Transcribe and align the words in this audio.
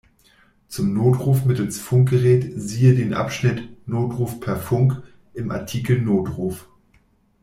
Zum 0.67 0.95
Notruf 0.95 1.45
mittels 1.45 1.77
Funkgerät 1.77 2.53
siehe 2.55 2.95
den 2.95 3.13
Abschnitt 3.13 3.69
"Notruf 3.87 4.39
per 4.39 4.55
Funk" 4.57 5.03
im 5.35 5.51
Artikel 5.51 6.01
Notruf. 6.01 6.67